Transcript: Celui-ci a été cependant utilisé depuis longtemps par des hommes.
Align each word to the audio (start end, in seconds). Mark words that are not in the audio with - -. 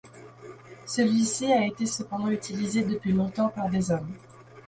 Celui-ci 0.87 1.45
a 1.51 1.63
été 1.63 1.85
cependant 1.85 2.29
utilisé 2.31 2.81
depuis 2.83 3.11
longtemps 3.13 3.49
par 3.49 3.69
des 3.69 3.91
hommes. 3.91 4.15